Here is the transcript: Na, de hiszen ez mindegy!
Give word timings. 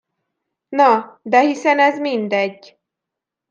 Na, 0.71 1.19
de 1.23 1.39
hiszen 1.39 1.79
ez 1.79 1.99
mindegy! 1.99 2.79